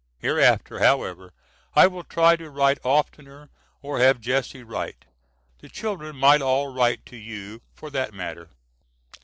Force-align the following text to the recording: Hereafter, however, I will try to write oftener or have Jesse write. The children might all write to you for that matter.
Hereafter, 0.17 0.79
however, 0.79 1.31
I 1.75 1.85
will 1.85 2.03
try 2.03 2.35
to 2.35 2.49
write 2.49 2.79
oftener 2.83 3.51
or 3.83 3.99
have 3.99 4.19
Jesse 4.19 4.63
write. 4.63 5.05
The 5.59 5.69
children 5.69 6.15
might 6.15 6.41
all 6.41 6.73
write 6.73 7.05
to 7.05 7.15
you 7.17 7.61
for 7.75 7.91
that 7.91 8.11
matter. 8.11 8.49